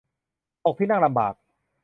[0.63, 1.33] ตกที่นั่งลำบาก